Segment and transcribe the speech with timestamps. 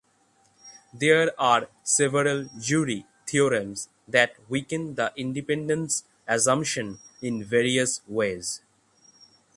[0.95, 8.63] There are several jury theorems that weaken the Independence assumption in various ways.